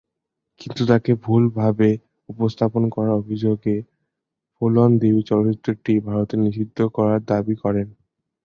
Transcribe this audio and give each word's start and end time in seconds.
কিন্তু 0.61 0.81
তাকে 0.85 1.11
ভুলভাবে 1.23 1.89
উপস্থাপন 2.29 2.83
করার 2.93 3.13
অভিযোগে 3.21 3.75
ফুলন 4.55 4.89
দেবী 5.01 5.21
চলচ্চিত্রটি 5.29 5.93
ভারতে 6.07 6.35
নিষিদ্ধ 6.43 6.77
করার 6.95 7.19
দাবী 7.25 7.55
করেন। 7.63 7.87